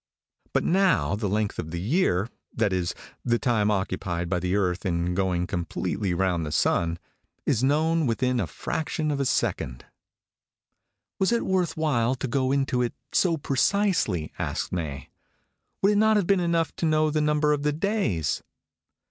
But 0.53 0.63
now 0.63 1.13
the 1.15 1.29
length 1.29 1.59
of 1.59 1.69
the 1.69 1.79
year 1.79 2.27
that 2.55 2.73
is, 2.73 2.95
the 3.23 3.37
time 3.37 3.69
occupied 3.69 4.29
by 4.29 4.39
the 4.39 4.55
earth 4.55 4.83
in 4.83 5.13
going 5.13 5.45
completely 5.45 6.11
round 6.11 6.43
the 6.43 6.51
sun 6.51 6.97
is 7.45 7.63
known 7.63 8.07
within 8.07 8.39
a 8.39 8.47
fraction 8.47 9.11
of 9.11 9.19
a 9.19 9.25
second." 9.25 9.85
"Was 11.19 11.31
it 11.31 11.45
worth 11.45 11.77
while 11.77 12.15
to 12.15 12.27
go 12.27 12.51
into 12.51 12.81
it 12.81 12.95
so 13.11 13.37
precisely?" 13.37 14.33
asked 14.39 14.71
May. 14.71 15.09
"Would 15.83 15.91
it 15.91 15.97
not 15.97 16.17
have 16.17 16.25
been 16.25 16.39
enough 16.39 16.75
to 16.77 16.87
know 16.87 17.11
the 17.11 17.21
number 17.21 17.53
of 17.53 17.61
the 17.61 17.71
days?" 17.71 18.41